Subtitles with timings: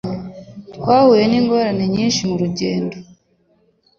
[0.75, 2.95] Twahuye ningorane nyinshi murugendo